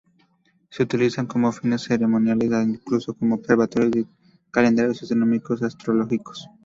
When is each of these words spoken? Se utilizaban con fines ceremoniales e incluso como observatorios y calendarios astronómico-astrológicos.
Se 0.71 0.81
utilizaban 0.81 1.27
con 1.27 1.53
fines 1.53 1.83
ceremoniales 1.83 2.51
e 2.51 2.63
incluso 2.63 3.13
como 3.13 3.35
observatorios 3.35 3.95
y 3.97 4.07
calendarios 4.49 5.03
astronómico-astrológicos. 5.03 6.47